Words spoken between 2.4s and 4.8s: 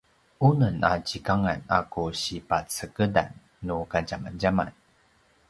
pacegedan nu kadjamadjaman